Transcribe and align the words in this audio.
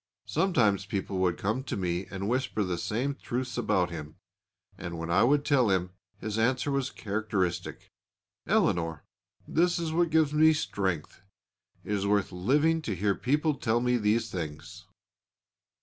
Sometimes 0.25 0.87
people 0.87 1.19
would 1.19 1.37
come 1.37 1.63
to 1.65 1.77
me 1.77 2.07
and 2.07 2.27
whisper 2.27 2.63
the 2.63 2.79
same 2.79 3.13
truths 3.13 3.55
about 3.55 3.91
him, 3.91 4.15
and 4.75 4.97
when 4.97 5.11
I 5.11 5.23
would 5.23 5.45
tell 5.45 5.69
him, 5.69 5.91
his 6.17 6.39
answer 6.39 6.71
was 6.71 6.89
characteristic: 6.89 7.91
"Eleanor, 8.47 9.03
this 9.47 9.77
is 9.77 9.93
what 9.93 10.09
gives 10.09 10.33
me 10.33 10.53
strength. 10.53 11.21
It 11.83 11.91
is 11.93 12.07
worth 12.07 12.31
living 12.31 12.81
to 12.81 12.95
hear 12.95 13.13
people 13.13 13.53
tell 13.53 13.79
me 13.79 13.97
these 13.97 14.31
things." 14.31 14.85